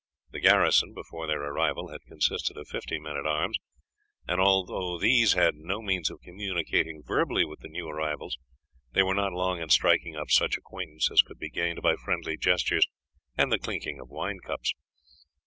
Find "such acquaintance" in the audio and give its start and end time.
10.31-11.11